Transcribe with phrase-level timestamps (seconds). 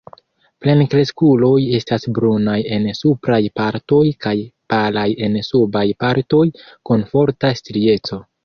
[0.63, 4.35] Plenkreskuloj estas brunaj en supraj partoj kaj
[4.75, 6.45] palaj en subaj partoj,
[6.91, 8.25] kun forta strieco.